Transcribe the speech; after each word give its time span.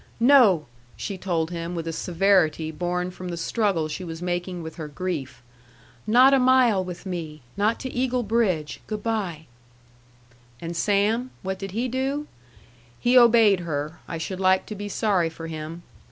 "No!" 0.19 0.65
she 0.97 1.15
told 1.15 1.51
him 1.51 1.75
with 1.75 1.87
a 1.87 1.93
severity 1.93 2.71
born 2.71 3.11
from 3.11 3.27
the 3.27 3.37
struggle 3.37 3.87
she 3.87 4.03
was 4.03 4.19
making 4.19 4.63
with 4.63 4.77
her 4.77 4.87
grief. 4.87 5.43
"Not 6.07 6.33
a 6.33 6.39
mile 6.39 6.83
with 6.83 7.05
me. 7.05 7.43
Not 7.55 7.79
to 7.81 7.93
Eagle 7.93 8.23
Bridge. 8.23 8.81
Good 8.87 9.03
by." 9.03 9.45
And 10.59 10.75
Sam 10.75 11.29
what 11.43 11.59
did 11.59 11.69
he 11.73 11.87
do? 11.87 12.25
He 12.99 13.15
obeyed 13.15 13.59
her, 13.59 13.99
I 14.07 14.17
should 14.17 14.39
like 14.39 14.65
to 14.65 14.75
be 14.75 14.89
sorry 14.89 15.29
for 15.29 15.45
him. 15.45 15.83